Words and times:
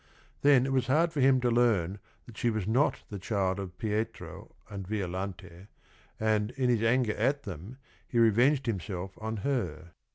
Then 0.41 0.65
it 0.65 0.73
was 0.73 0.87
hard 0.87 1.13
for 1.13 1.19
him 1.21 1.39
to 1.41 1.51
learn 1.51 1.99
that 2.25 2.35
she 2.35 2.49
was 2.49 2.65
not 2.65 3.03
the 3.11 3.19
chi 3.19 3.51
ld 3.51 3.59
of 3.59 3.77
Pietro 3.77 4.55
and 4.67 4.87
Violante, 4.87 5.67
ancTTn 6.19 6.55
his 6.57 6.81
anger 6.81 7.13
at 7.13 7.43
them, 7.43 7.77
he 8.07 8.17
reveng 8.17 8.53
ed 8.53 8.63
himse 8.63 8.87
lf 8.89 9.11
on 9.21 9.37
her. 9.45 9.91